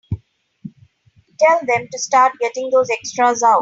[1.39, 3.59] Tell them to start getting those extras out.